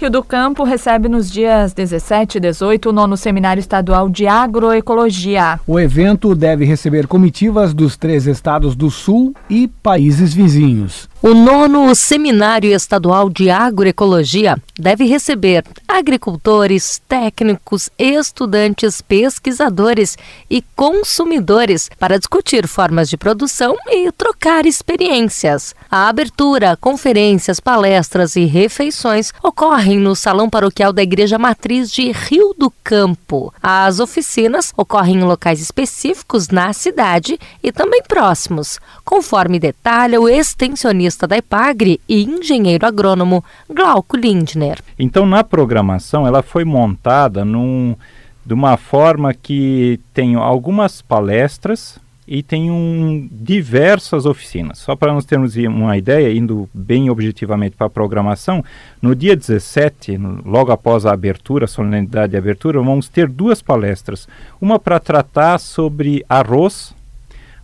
[0.00, 5.58] Rio do Campo recebe nos dias 17 e 18 o nono Seminário Estadual de Agroecologia.
[5.66, 11.08] O evento deve receber comitivas dos três estados do Sul e países vizinhos.
[11.20, 20.16] O nono Seminário Estadual de Agroecologia deve receber agricultores, técnicos, estudantes, pesquisadores
[20.48, 25.74] e consumidores para discutir formas de produção e trocar experiências.
[25.90, 32.54] A abertura, conferências, palestras e refeições ocorrem no Salão Paroquial da Igreja Matriz de Rio
[32.56, 33.52] do Campo.
[33.60, 41.07] As oficinas ocorrem em locais específicos na cidade e também próximos, conforme detalha o extensionista
[41.08, 44.78] economista da Epagre e engenheiro agrônomo Glauco Lindner.
[44.98, 47.96] Então, na programação, ela foi montada num,
[48.44, 54.78] de uma forma que tem algumas palestras e tem um, diversas oficinas.
[54.78, 58.62] Só para nós termos uma ideia, indo bem objetivamente para a programação,
[59.00, 63.62] no dia 17, no, logo após a abertura, a solenidade de abertura, vamos ter duas
[63.62, 64.28] palestras.
[64.60, 66.94] Uma para tratar sobre arroz,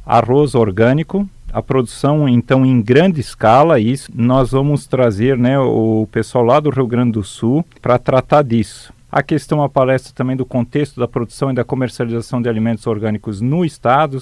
[0.07, 6.43] arroz orgânico, a produção então em grande escala, isso nós vamos trazer né, o pessoal
[6.43, 8.93] lá do Rio Grande do Sul para tratar disso.
[9.11, 13.41] A questão, a palestra também do contexto da produção e da comercialização de alimentos orgânicos
[13.41, 14.21] no estado,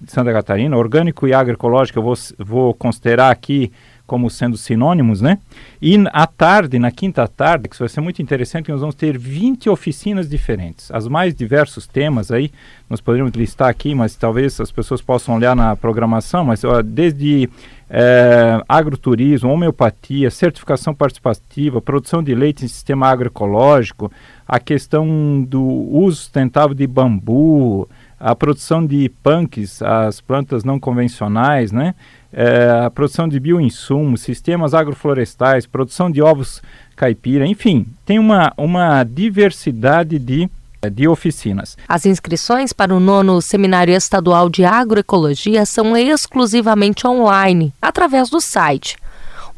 [0.00, 3.72] de Santa Catarina, orgânico e agroecológico, eu vou, vou considerar aqui
[4.08, 5.38] como sendo sinônimos, né?
[5.82, 9.68] E à tarde, na quinta tarde, que vai ser muito interessante, nós vamos ter 20
[9.68, 12.50] oficinas diferentes, as mais diversos temas aí,
[12.88, 17.50] nós poderíamos listar aqui, mas talvez as pessoas possam olhar na programação, mas ó, desde
[17.90, 24.10] é, agroturismo, homeopatia, certificação participativa, produção de leite em sistema agroecológico,
[24.46, 27.86] a questão do uso sustentável de bambu,
[28.20, 31.94] a produção de punks, as plantas não convencionais, né?
[32.32, 36.60] É, a produção de bioinsumos, sistemas agroflorestais, produção de ovos
[36.94, 40.50] caipira, enfim, tem uma, uma diversidade de,
[40.92, 41.76] de oficinas.
[41.88, 48.96] As inscrições para o nono Seminário Estadual de Agroecologia são exclusivamente online, através do site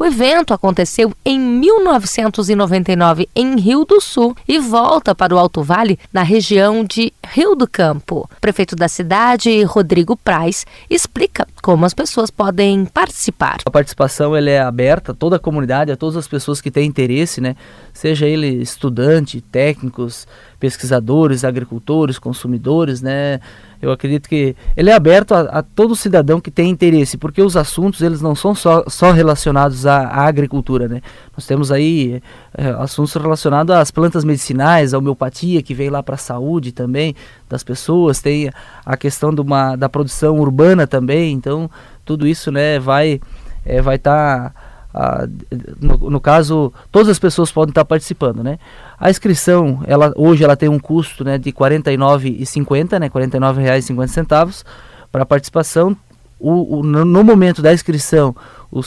[0.00, 5.98] o evento aconteceu em 1999 em Rio do Sul e volta para o Alto Vale
[6.10, 8.26] na região de Rio do Campo.
[8.34, 13.58] O prefeito da cidade, Rodrigo Praz, explica como as pessoas podem participar.
[13.66, 16.88] A participação ela é aberta a toda a comunidade, a todas as pessoas que têm
[16.88, 17.54] interesse, né?
[17.92, 20.26] Seja ele estudante, técnicos,
[20.58, 23.38] pesquisadores, agricultores, consumidores, né?
[23.80, 27.56] Eu acredito que ele é aberto a, a, todo cidadão que tem interesse, porque os
[27.56, 31.00] assuntos eles não são só, só relacionados à, à agricultura, né?
[31.34, 36.16] Nós temos aí é, assuntos relacionados às plantas medicinais, à homeopatia, que vem lá para
[36.16, 37.14] a saúde também
[37.48, 38.50] das pessoas, tem
[38.84, 41.70] a questão de uma, da produção urbana também, então
[42.04, 43.20] tudo isso, né, vai
[43.64, 44.50] é, vai estar...
[44.50, 44.69] Tá,
[45.80, 48.58] no, no, caso, todas as pessoas podem estar participando, né?
[48.98, 54.64] A inscrição, ela, hoje ela tem um custo né, de R$ 49,50, né, R$ 49,50
[55.10, 55.96] para participação.
[56.38, 58.34] O, o, no, momento da inscrição,
[58.72, 58.80] o,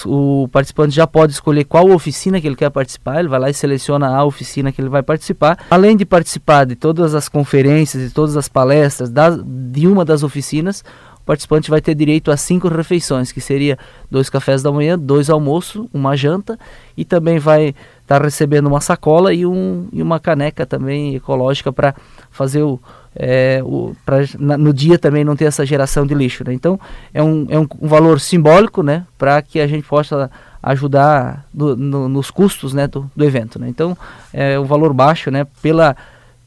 [0.43, 3.53] o, participante já pode escolher qual oficina que ele quer participar, ele vai lá e
[3.53, 5.59] seleciona a oficina que ele vai participar.
[5.69, 10.23] Além de participar de todas as conferências e todas as palestras das, de uma das
[10.23, 10.83] oficinas,
[11.23, 13.79] o participante vai ter direito a cinco refeições, que seria
[14.11, 16.59] dois cafés da manhã, dois almoços, uma janta
[16.97, 17.69] e também vai
[18.01, 21.95] estar tá recebendo uma sacola e, um, e uma caneca também ecológica para
[22.29, 22.77] fazer o,
[23.15, 26.43] é, o pra, na, no dia também não ter essa geração de lixo.
[26.45, 26.53] Né?
[26.53, 26.77] Então
[27.13, 30.29] é um, é um, um valor simbólico né, para que a gente possa
[30.61, 33.57] ajudar do, no, nos custos né, do, do evento.
[33.57, 33.69] Né?
[33.69, 33.97] Então
[34.33, 35.95] é um valor baixo né, pela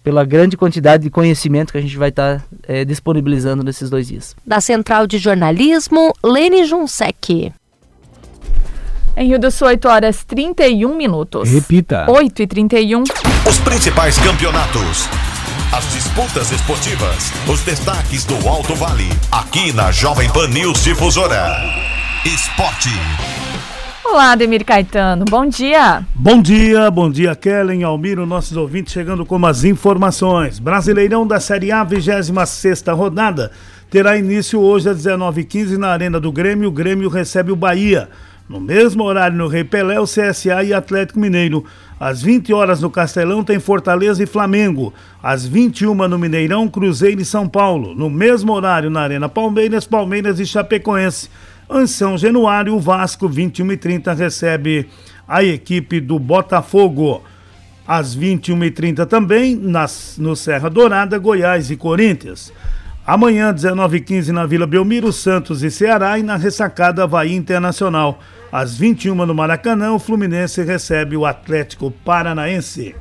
[0.06, 4.06] pela grande quantidade de conhecimento que a gente vai estar tá, é, disponibilizando nesses dois
[4.06, 4.36] dias.
[4.46, 7.52] Da Central de Jornalismo, Lene Junsec.
[9.16, 11.50] Em Rio do Sul, 8 horas 31 minutos.
[11.50, 12.06] Repita.
[12.08, 13.02] 8 e 31.
[13.48, 15.08] Os principais campeonatos.
[15.72, 17.32] As disputas esportivas.
[17.48, 19.08] Os destaques do Alto Vale.
[19.32, 21.50] Aqui na Jovem Pan News Difusora.
[22.24, 22.90] Esporte.
[24.08, 26.06] Olá, Ademir Caetano, bom dia.
[26.14, 30.60] Bom dia, bom dia, Kellen, Almiro, nossos ouvintes chegando com as informações.
[30.60, 33.50] Brasileirão da Série A, 26 rodada,
[33.90, 36.68] terá início hoje às 19h15 na Arena do Grêmio.
[36.68, 38.08] O Grêmio recebe o Bahia.
[38.48, 41.64] No mesmo horário no Rei Pelé, o CSA e Atlético Mineiro.
[41.98, 44.94] Às 20 horas no Castelão tem Fortaleza e Flamengo.
[45.20, 47.92] Às 21 no Mineirão, Cruzeiro e São Paulo.
[47.92, 51.28] No mesmo horário na Arena Palmeiras, Palmeiras e Chapecoense.
[51.68, 54.88] Em São Januário, o Vasco, 21 e 30 recebe
[55.26, 57.22] a equipe do Botafogo.
[57.86, 62.52] Às 21h30 também, nas, no Serra Dourada, Goiás e Corinthians.
[63.04, 68.20] Amanhã, 19h15, na Vila Belmiro, Santos e Ceará e na ressacada Havaí Internacional.
[68.50, 72.94] Às 21 no Maracanã, o Fluminense recebe o Atlético Paranaense.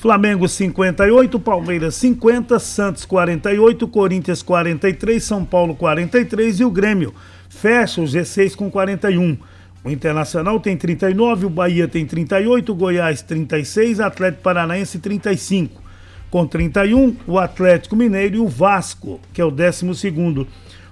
[0.00, 7.14] Flamengo 58, Palmeiras 50, Santos 48, Corinthians 43, São Paulo 43 e o Grêmio
[7.50, 9.36] fecha o G6 com 41.
[9.84, 15.82] O Internacional tem 39, o Bahia tem 38, o Goiás 36, Atlético Paranaense 35.
[16.30, 19.84] Com 31, o Atlético Mineiro e o Vasco, que é o 12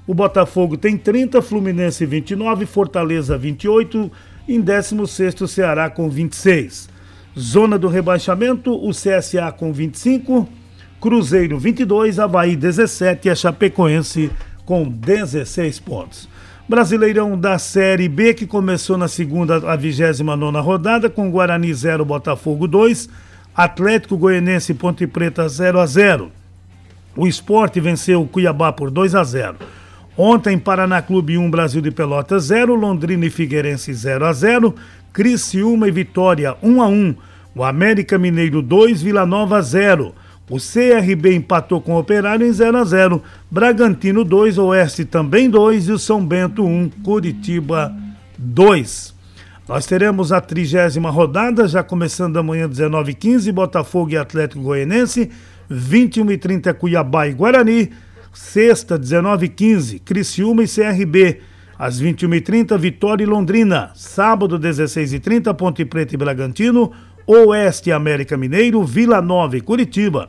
[0.06, 4.12] O Botafogo tem 30, Fluminense 29, Fortaleza 28,
[4.46, 6.97] em 16 o Ceará com 26.
[7.36, 10.48] Zona do rebaixamento, o CSA com 25,
[11.00, 14.30] Cruzeiro 22, Havaí 17 e a Chapecoense
[14.64, 16.28] com 16 pontos.
[16.68, 22.68] Brasileirão da Série B, que começou na segunda, a 29 rodada, com Guarani 0, Botafogo
[22.68, 23.08] 2,
[23.56, 26.30] Atlético Goianense e Ponte Preta 0 a 0
[27.16, 29.56] O esporte venceu o Cuiabá por 2 a 0
[30.16, 34.74] Ontem, Paraná Clube 1, Brasil de Pelotas 0, Londrina e Figueirense 0 a 0
[35.18, 37.14] Criciúma e Vitória 1 a 1
[37.52, 40.14] O América Mineiro 2, Vila Nova 0
[40.48, 43.22] o CRB empatou com o Operário em 0 a 0.
[43.50, 47.94] Bragantino 2, Oeste também 2 e o São Bento 1, Curitiba
[48.38, 49.14] 2.
[49.68, 55.28] Nós teremos a trigésima rodada, já começando amanhã 19h15, Botafogo e Atlético Goianense,
[55.70, 57.90] 21h30 Cuiabá e Guarani,
[58.32, 61.42] sexta 19h15, Criciúma e CRB,
[61.78, 66.90] às 21h30 Vitória e Londrina, sábado 16h30 Ponte Preta e Bragantino,
[67.24, 70.28] Oeste América Mineiro, Vila Nova e Curitiba.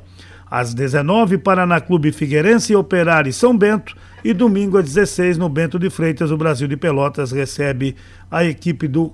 [0.51, 3.95] Às 19 Paraná Clube Figueirense, Operário e São Bento.
[4.23, 7.95] E domingo às 16 no Bento de Freitas, o Brasil de Pelotas recebe
[8.29, 9.13] a equipe do,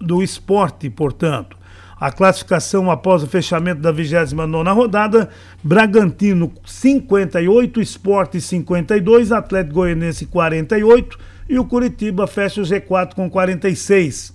[0.00, 1.56] do esporte, portanto.
[2.00, 5.28] A classificação após o fechamento da 29 rodada:
[5.62, 14.34] Bragantino 58, Esporte 52, Atlético Goianense 48 e o Curitiba fecha o G4 com 46.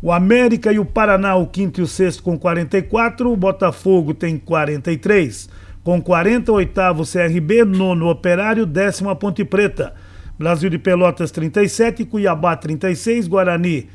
[0.00, 3.30] O América e o Paraná, o quinto e o sexto, com 44.
[3.30, 5.48] O Botafogo tem 43.
[5.84, 9.94] Com 40, oitavo CRB, nono Operário, décimo a Ponte Preta.
[10.38, 13.88] Brasil de Pelotas 37, Cuiabá 36, Guarani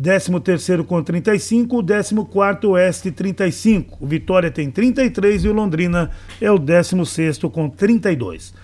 [0.00, 3.98] 13 terceiro com 35, o 14 Oeste 35.
[4.00, 8.54] O Vitória tem 33 e o Londrina é o 16 com 32.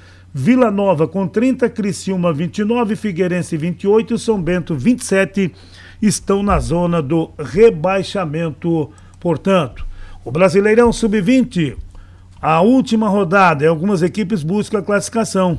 [0.40, 5.52] Vila Nova com 30, Criciúma 29, Figueirense 28 e São Bento 27
[6.00, 8.88] estão na zona do rebaixamento.
[9.18, 9.84] Portanto,
[10.24, 11.76] o Brasileirão Sub-20,
[12.40, 15.58] a última rodada, e algumas equipes buscam a classificação.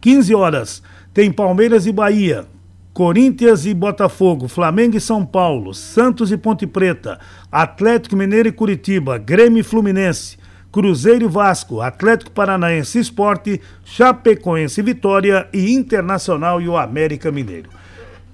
[0.00, 0.80] 15 horas,
[1.12, 2.46] tem Palmeiras e Bahia,
[2.94, 7.18] Corinthians e Botafogo, Flamengo e São Paulo, Santos e Ponte Preta,
[7.50, 10.38] Atlético Mineiro e Curitiba, Grêmio e Fluminense,
[10.72, 17.68] Cruzeiro e Vasco, Atlético Paranaense Esporte, Chapecoense Vitória e Internacional e o América Mineiro.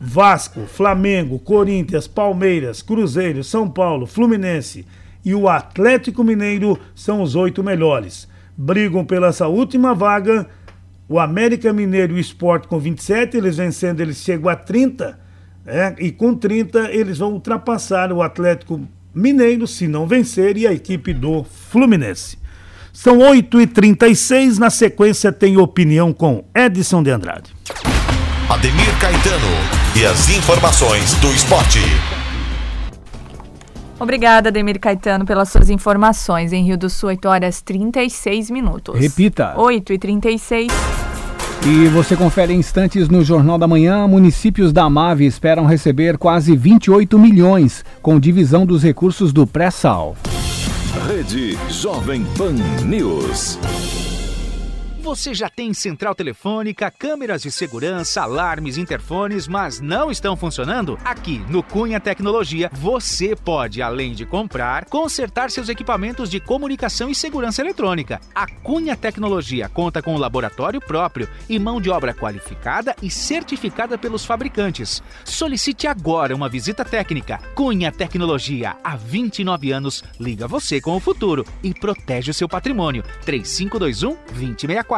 [0.00, 4.86] Vasco, Flamengo, Corinthians, Palmeiras, Cruzeiro, São Paulo, Fluminense
[5.24, 8.28] e o Atlético Mineiro são os oito melhores.
[8.56, 10.46] Brigam pela essa última vaga.
[11.08, 15.18] O América Mineiro e o Sport com 27, eles vencendo, eles chegam a 30.
[15.66, 18.80] É, e com 30 eles vão ultrapassar o Atlético
[19.18, 22.38] Mineiro, se não vencer, e a equipe do Fluminense.
[22.92, 27.52] São 8h36, na sequência tem opinião com Edson de Andrade.
[28.48, 31.80] Ademir Caetano e as informações do esporte.
[33.98, 36.52] Obrigada, Demir Caetano, pelas suas informações.
[36.52, 38.96] Em Rio do Sul, 8 horas 36 minutos.
[38.96, 39.54] Repita.
[39.56, 41.07] 8 e 36.
[41.66, 44.06] E você confere instantes no Jornal da Manhã.
[44.06, 50.16] Municípios da Amave esperam receber quase 28 milhões com divisão dos recursos do pré-sal.
[51.06, 53.58] Rede Jovem Pan News.
[55.08, 60.98] Você já tem central telefônica, câmeras de segurança, alarmes, interfones, mas não estão funcionando?
[61.02, 67.14] Aqui no Cunha Tecnologia, você pode, além de comprar, consertar seus equipamentos de comunicação e
[67.14, 68.20] segurança eletrônica.
[68.34, 73.96] A Cunha Tecnologia conta com um laboratório próprio e mão de obra qualificada e certificada
[73.96, 75.02] pelos fabricantes.
[75.24, 77.38] Solicite agora uma visita técnica.
[77.54, 83.02] Cunha Tecnologia, há 29 anos, liga você com o futuro e protege o seu patrimônio.
[83.24, 84.97] 3521 2064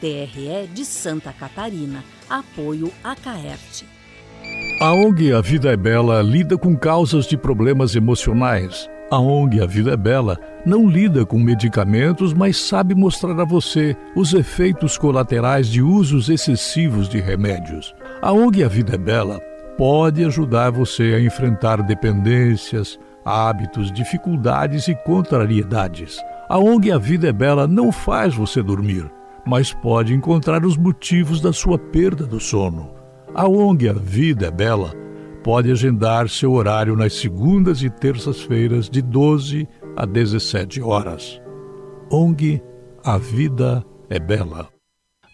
[0.00, 2.04] TRE de Santa Catarina.
[2.28, 3.84] Apoio a CAERT.
[4.80, 8.90] A ONG A Vida é Bela lida com causas de problemas emocionais.
[9.10, 13.96] A ONG A Vida é Bela não lida com medicamentos, mas sabe mostrar a você
[14.14, 17.94] os efeitos colaterais de usos excessivos de remédios.
[18.20, 19.40] A ONG A Vida é Bela
[19.78, 26.18] pode ajudar você a enfrentar dependências, hábitos, dificuldades e contrariedades.
[26.48, 29.10] A ONG A Vida é Bela não faz você dormir,
[29.46, 32.90] mas pode encontrar os motivos da sua perda do sono.
[33.34, 34.92] A ONG A Vida é Bela
[35.44, 41.40] pode agendar seu horário nas segundas e terças-feiras de 12 a 17 horas.
[42.10, 42.60] ONG
[43.04, 44.75] A Vida é Bela.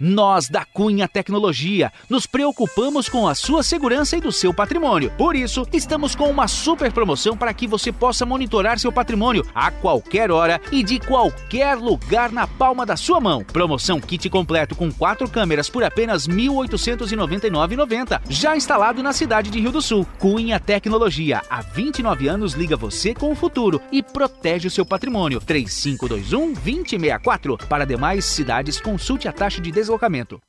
[0.05, 5.13] Nós da Cunha Tecnologia nos preocupamos com a sua segurança e do seu patrimônio.
[5.17, 9.71] Por isso, estamos com uma super promoção para que você possa monitorar seu patrimônio a
[9.71, 13.45] qualquer hora e de qualquer lugar na palma da sua mão.
[13.45, 18.23] Promoção kit completo com quatro câmeras por apenas R$ 1.899,90.
[18.29, 20.05] Já instalado na cidade de Rio do Sul.
[20.19, 25.39] Cunha Tecnologia, há 29 anos liga você com o futuro e protege o seu patrimônio.
[25.39, 27.57] 3521 2064.
[27.69, 30.41] Para demais cidades, consulte a taxa de deslocamento deslocamento.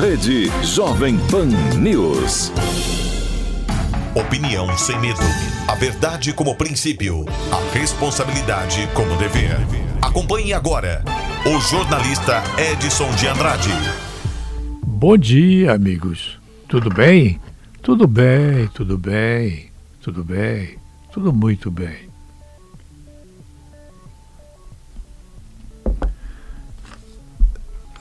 [0.00, 1.46] Rede Jovem Pan
[1.78, 2.52] News.
[4.14, 5.20] Opinião sem medo.
[5.66, 7.24] A verdade como princípio.
[7.50, 9.56] A responsabilidade como dever.
[10.02, 11.02] Acompanhe agora
[11.46, 13.70] o jornalista Edson de Andrade.
[14.84, 16.38] Bom dia, amigos.
[16.68, 17.40] Tudo bem?
[17.80, 19.70] Tudo bem, tudo bem,
[20.02, 20.76] tudo bem,
[21.10, 22.07] tudo muito bem.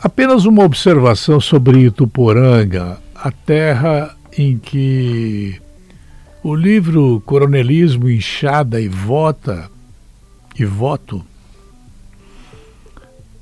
[0.07, 5.59] Apenas uma observação sobre Ituporanga, a terra em que
[6.41, 9.69] o livro Coronelismo, Inchada e Vota
[10.57, 11.25] e Voto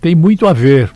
[0.01, 0.91] tem muito a ver.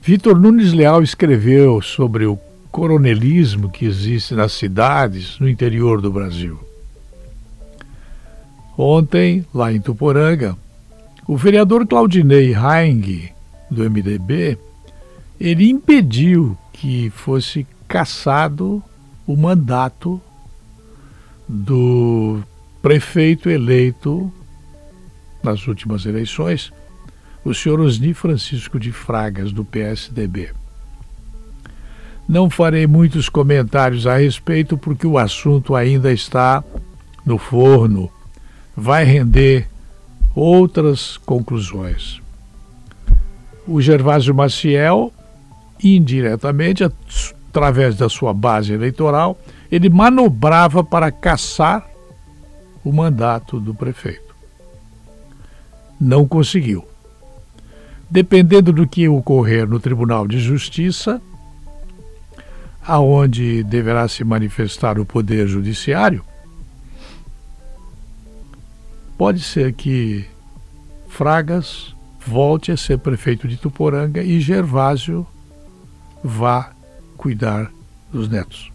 [0.00, 2.38] Vitor Nunes Leal escreveu sobre o
[2.70, 6.58] coronelismo que existe nas cidades no interior do Brasil.
[8.78, 10.56] Ontem, lá em Tuporanga,
[11.28, 13.38] o vereador Claudinei Haing
[13.70, 14.58] do MDB,
[15.38, 18.82] ele impediu que fosse cassado
[19.26, 20.20] o mandato
[21.48, 22.42] do
[22.82, 24.32] prefeito eleito
[25.42, 26.72] nas últimas eleições,
[27.44, 30.52] o senhor Osni Francisco de Fragas, do PSDB.
[32.28, 36.62] Não farei muitos comentários a respeito porque o assunto ainda está
[37.24, 38.10] no forno,
[38.76, 39.68] vai render
[40.34, 42.20] outras conclusões
[43.66, 45.12] o Gervásio Maciel,
[45.82, 49.38] indiretamente, através da sua base eleitoral,
[49.70, 51.88] ele manobrava para caçar
[52.84, 54.34] o mandato do prefeito.
[56.00, 56.84] Não conseguiu.
[58.10, 61.20] Dependendo do que ocorrer no Tribunal de Justiça,
[62.84, 66.24] aonde deverá se manifestar o poder judiciário,
[69.16, 70.24] pode ser que
[71.08, 71.94] Fragas
[72.30, 75.26] volte a ser prefeito de Tuporanga e Gervásio
[76.22, 76.70] vá
[77.16, 77.72] cuidar
[78.12, 78.70] dos netos.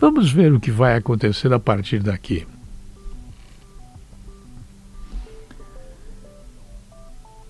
[0.00, 2.46] Vamos ver o que vai acontecer a partir daqui.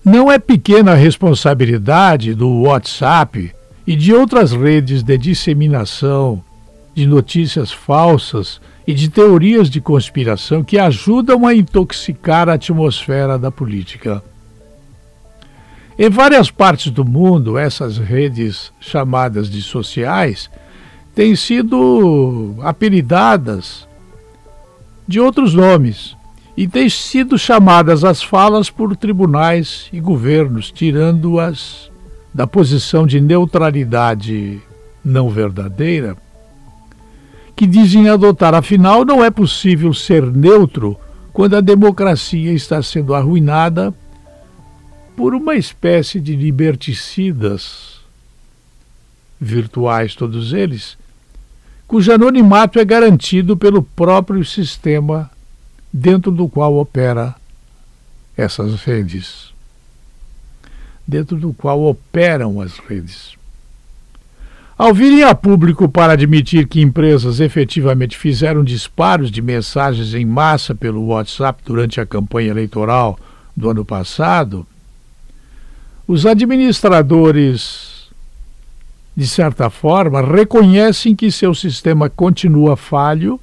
[0.03, 3.55] Não é pequena a responsabilidade do WhatsApp
[3.87, 6.43] e de outras redes de disseminação
[6.93, 13.49] de notícias falsas e de teorias de conspiração que ajudam a intoxicar a atmosfera da
[13.49, 14.23] política.
[15.97, 20.49] Em várias partes do mundo, essas redes chamadas de sociais
[21.15, 23.87] têm sido apelidadas
[25.07, 26.15] de outros nomes
[26.57, 31.89] e têm sido chamadas as falas por tribunais e governos, tirando-as
[32.33, 34.61] da posição de neutralidade
[35.03, 36.17] não verdadeira
[37.55, 38.53] que dizem adotar.
[38.53, 40.97] Afinal, não é possível ser neutro
[41.31, 43.93] quando a democracia está sendo arruinada
[45.15, 47.99] por uma espécie de liberticidas
[49.39, 50.97] virtuais, todos eles,
[51.87, 55.29] cujo anonimato é garantido pelo próprio sistema
[55.91, 57.35] dentro do qual opera
[58.35, 59.53] essas redes,
[61.07, 63.37] dentro do qual operam as redes.
[64.77, 70.75] Ao virem a público para admitir que empresas efetivamente fizeram disparos de mensagens em massa
[70.75, 73.17] pelo WhatsApp durante a campanha eleitoral
[73.55, 74.67] do ano passado,
[76.05, 78.09] os administradores,
[79.15, 83.39] de certa forma, reconhecem que seu sistema continua falho,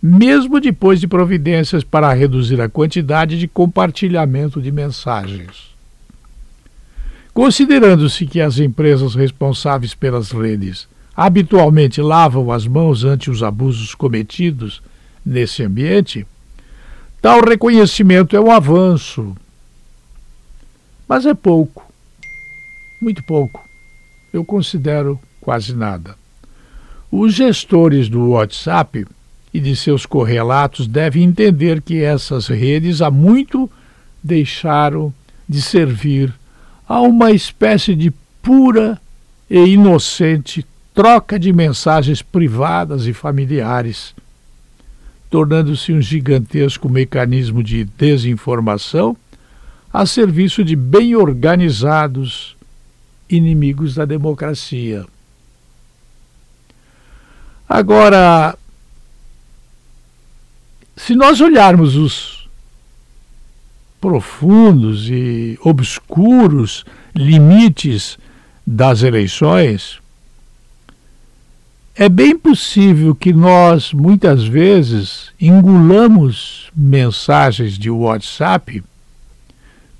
[0.00, 5.77] mesmo depois de providências para reduzir a quantidade de compartilhamento de mensagens.
[7.38, 14.82] Considerando-se que as empresas responsáveis pelas redes habitualmente lavam as mãos ante os abusos cometidos
[15.24, 16.26] nesse ambiente,
[17.22, 19.36] tal reconhecimento é um avanço.
[21.06, 21.86] Mas é pouco,
[23.00, 23.64] muito pouco.
[24.32, 26.16] Eu considero quase nada.
[27.08, 29.06] Os gestores do WhatsApp
[29.54, 33.70] e de seus correlatos devem entender que essas redes há muito
[34.24, 35.14] deixaram
[35.48, 36.34] de servir
[36.88, 38.10] a uma espécie de
[38.42, 38.98] pura
[39.50, 44.14] e inocente troca de mensagens privadas e familiares,
[45.30, 49.16] tornando-se um gigantesco mecanismo de desinformação
[49.92, 52.56] a serviço de bem organizados
[53.28, 55.04] inimigos da democracia.
[57.68, 58.56] Agora,
[60.96, 62.37] se nós olharmos os
[64.00, 66.84] profundos e obscuros
[67.14, 68.18] limites
[68.66, 69.98] das eleições,
[71.94, 78.84] é bem possível que nós, muitas vezes, engulamos mensagens de WhatsApp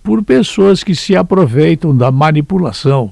[0.02, 3.10] por pessoas que se aproveitam da manipulação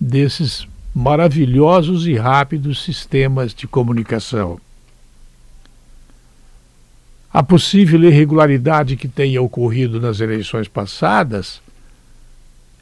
[0.00, 4.58] desses maravilhosos e rápidos sistemas de comunicação.
[7.32, 11.60] A possível irregularidade que tenha ocorrido nas eleições passadas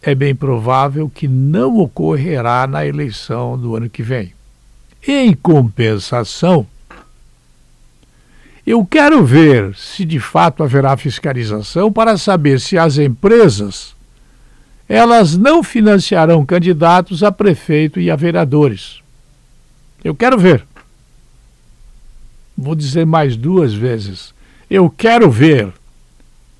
[0.01, 4.33] é bem provável que não ocorrerá na eleição do ano que vem.
[5.07, 6.67] Em compensação,
[8.67, 13.95] eu quero ver se de fato haverá fiscalização para saber se as empresas
[14.89, 19.01] elas não financiarão candidatos a prefeito e a vereadores.
[20.03, 20.65] Eu quero ver.
[22.57, 24.33] Vou dizer mais duas vezes.
[24.71, 25.73] Eu quero ver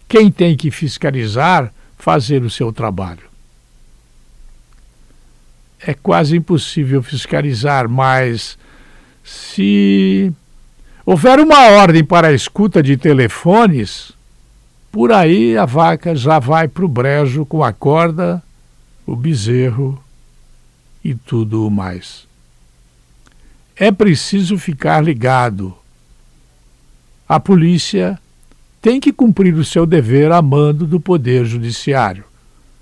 [0.09, 3.29] quem tem que fiscalizar fazer o seu trabalho.
[5.81, 8.59] É quase impossível fiscalizar, mas
[9.23, 10.33] se
[11.05, 14.13] houver uma ordem para a escuta de telefones,
[14.91, 18.43] por aí a vaca já vai para o brejo com a corda,
[19.07, 20.03] o bezerro
[21.05, 22.27] e tudo o mais.
[23.77, 25.77] É preciso ficar ligado.
[27.29, 28.19] A polícia
[28.81, 32.25] tem que cumprir o seu dever a mando do Poder Judiciário.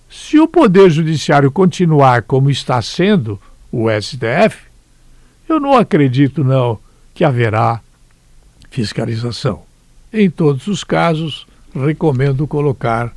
[0.09, 3.41] Se o Poder Judiciário continuar como está sendo
[3.73, 4.67] o STF,
[5.49, 6.79] eu não acredito não
[7.13, 7.81] que haverá
[8.71, 9.63] fiscalização.
[10.13, 13.13] Em todos os casos, recomendo colocar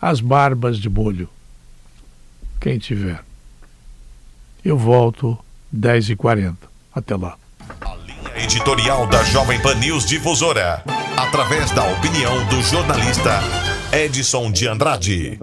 [0.00, 1.28] as barbas de molho.
[2.60, 3.24] Quem tiver.
[4.64, 5.36] Eu volto
[5.74, 6.54] 10h40.
[6.94, 7.36] Até lá.
[8.38, 10.82] Editorial da Jovem Pan News Difusora.
[11.16, 13.40] Através da opinião do jornalista
[13.90, 15.38] Edson de Andrade.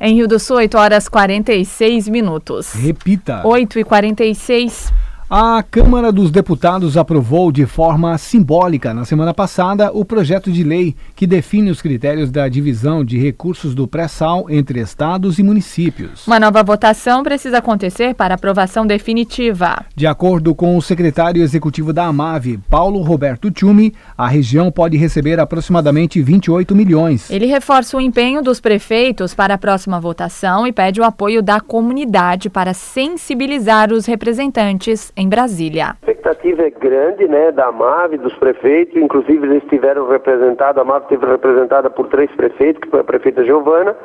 [0.00, 2.72] Em Rio do Sul, 8 horas 46 minutos.
[2.72, 3.44] Repita.
[3.44, 4.92] 8 e 46
[5.30, 10.96] a Câmara dos Deputados aprovou de forma simbólica na semana passada o projeto de lei
[11.14, 16.26] que define os critérios da divisão de recursos do pré-sal entre estados e municípios.
[16.26, 19.84] Uma nova votação precisa acontecer para aprovação definitiva.
[19.94, 25.38] De acordo com o secretário executivo da AMAV, Paulo Roberto Tchumi, a região pode receber
[25.38, 27.30] aproximadamente 28 milhões.
[27.30, 31.60] Ele reforça o empenho dos prefeitos para a próxima votação e pede o apoio da
[31.60, 35.88] comunidade para sensibilizar os representantes em Brasília.
[35.88, 41.02] A expectativa é grande, né, da MAV, dos prefeitos, inclusive eles estiveram representados, a MAV
[41.02, 43.96] esteve representada por três prefeitos, que foi a prefeita Giovana,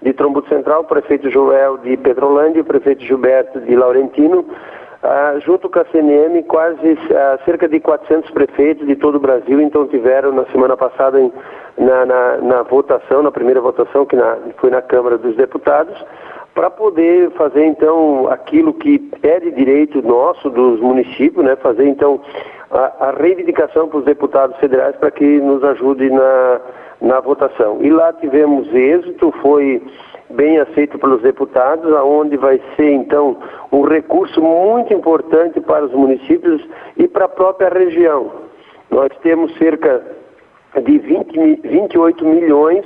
[0.00, 4.46] de Trombuto Central, o prefeito Joel de Petrolândia, o prefeito Gilberto de Laurentino,
[5.02, 9.60] ah, junto com a CNM, quase ah, cerca de 400 prefeitos de todo o Brasil,
[9.60, 11.30] então tiveram na semana passada em,
[11.76, 15.94] na, na, na, votação, na primeira votação, que na, foi na Câmara dos Deputados,
[16.54, 21.56] para poder fazer então aquilo que é de direito nosso dos municípios, né?
[21.56, 22.20] Fazer então
[22.70, 26.60] a, a reivindicação para os deputados federais para que nos ajude na,
[27.00, 27.78] na votação.
[27.80, 29.82] E lá tivemos êxito, foi
[30.30, 33.36] bem aceito pelos deputados, aonde vai ser então
[33.72, 36.64] um recurso muito importante para os municípios
[36.96, 38.30] e para a própria região.
[38.90, 40.02] Nós temos cerca
[40.82, 42.84] de 20, 28 milhões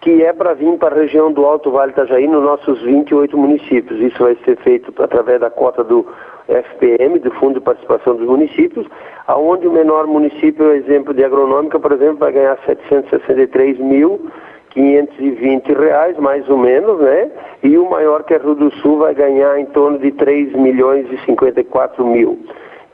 [0.00, 4.00] que é para vir para a região do Alto Vale Itajaí, nos nossos 28 municípios.
[4.00, 6.06] Isso vai ser feito através da cota do
[6.48, 8.86] FPM, do Fundo de Participação dos Municípios,
[9.26, 14.30] aonde o menor município, exemplo de agronômica, por exemplo, vai ganhar 763 mil
[14.76, 17.30] 520 reais, mais ou menos, né?
[17.62, 21.10] E o maior, que é Rio do Sul, vai ganhar em torno de 3 milhões
[21.10, 22.38] e 54 mil.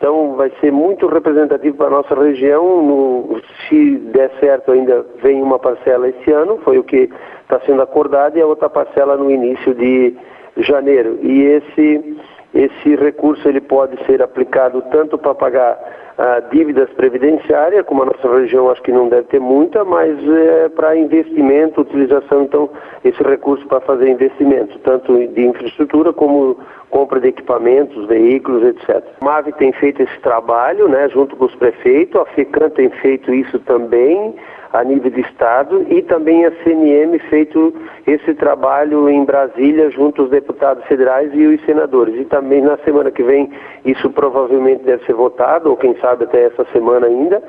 [0.02, 2.82] Então vai ser muito representativo para a nossa região.
[2.82, 7.08] No, se der certo, ainda vem uma parcela esse ano, foi o que
[7.42, 10.16] está sendo acordado, e a outra parcela no início de
[10.56, 11.20] janeiro.
[11.22, 12.16] E esse,
[12.54, 15.78] esse recurso ele pode ser aplicado tanto para pagar
[16.18, 20.68] ah, dívidas previdenciárias, como a nossa região acho que não deve ter muita, mas é,
[20.68, 22.68] para investimento, utilização, então,
[23.02, 26.58] esse recurso para fazer investimentos, tanto de infraestrutura como
[26.90, 29.02] compra de equipamentos, veículos, etc.
[29.22, 33.32] A MAVE tem feito esse trabalho, né, junto com os prefeitos, a FECAM tem feito
[33.32, 34.34] isso também,
[34.72, 37.74] a nível de Estado e também a CNM feito
[38.06, 42.18] esse trabalho em Brasília junto aos deputados federais e os senadores.
[42.18, 43.50] E também na semana que vem
[43.84, 47.42] isso provavelmente deve ser votado, ou quem sabe até essa semana ainda.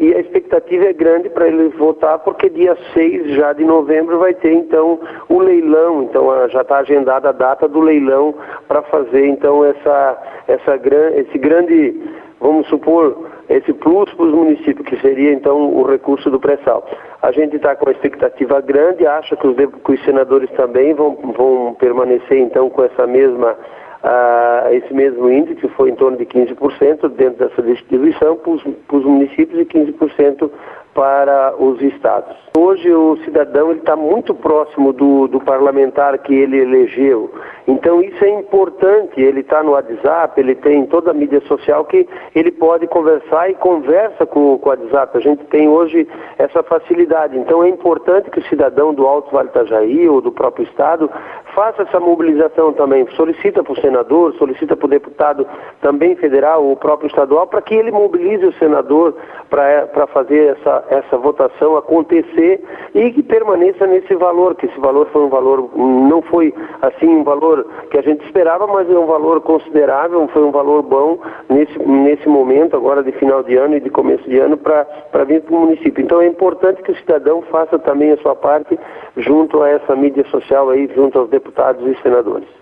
[0.00, 4.32] E a expectativa é grande para ele votar, porque dia 6 já de novembro vai
[4.32, 8.32] ter então o leilão, então já está agendada a data do leilão
[8.68, 10.76] para fazer então essa, essa,
[11.16, 12.00] esse grande,
[12.38, 16.86] vamos supor, esse plus para os municípios, que seria então o recurso do pré-sal.
[17.22, 21.16] A gente está com uma expectativa grande, acha que os, que os senadores também vão,
[21.36, 23.56] vão permanecer então com essa mesma
[23.98, 29.04] Uh, esse mesmo índice, que foi em torno de 15% dentro dessa distribuição para os
[29.04, 30.48] municípios e 15%
[30.94, 32.36] para os estados.
[32.56, 37.32] Hoje o cidadão está muito próximo do, do, parlamentar que ele elegeu.
[37.68, 39.20] Então isso é importante.
[39.20, 43.54] Ele está no WhatsApp, ele tem toda a mídia social que ele pode conversar e
[43.54, 45.18] conversa com, com o WhatsApp.
[45.18, 46.08] A gente tem hoje
[46.38, 47.38] essa facilidade.
[47.38, 51.10] Então é importante que o cidadão do Alto Vale Itajaí ou do próprio estado
[51.54, 53.06] faça essa mobilização também.
[53.16, 55.46] Solicita para o senador, solicita para o deputado
[55.82, 59.14] também federal ou próprio estadual para que ele mobilize o senador
[59.50, 62.62] para fazer essa, essa votação acontecer
[62.94, 67.24] e que permaneça nesse valor, que esse valor foi um valor, não foi assim um
[67.58, 71.78] valor que a gente esperava, mas é um valor considerável, foi um valor bom nesse,
[71.78, 75.54] nesse momento, agora de final de ano e de começo de ano, para vir para
[75.54, 76.02] o município.
[76.02, 78.78] Então é importante que o cidadão faça também a sua parte
[79.16, 82.57] junto a essa mídia social aí, junto aos deputados e senadores.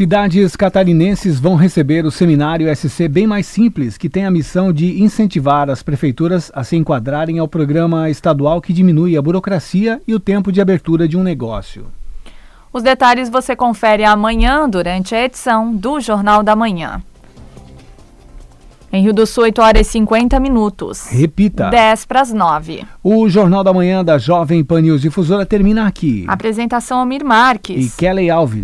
[0.00, 5.02] Cidades catarinenses vão receber o seminário SC Bem Mais Simples, que tem a missão de
[5.02, 10.18] incentivar as prefeituras a se enquadrarem ao programa estadual que diminui a burocracia e o
[10.18, 11.84] tempo de abertura de um negócio.
[12.72, 17.02] Os detalhes você confere amanhã durante a edição do Jornal da Manhã.
[18.92, 21.06] Em Rio do Sul, 8 horas e 50 minutos.
[21.08, 21.70] Repita.
[21.70, 22.84] 10 para as 9.
[23.04, 26.24] O Jornal da Manhã da Jovem Pan News Difusora termina aqui.
[26.26, 27.94] Apresentação Almir Marques.
[27.94, 28.58] E Kelly Alves.